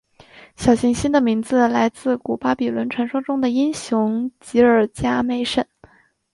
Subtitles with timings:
[0.57, 5.67] 小行星的名字来自古巴比伦传说中的英雄吉尔伽美什。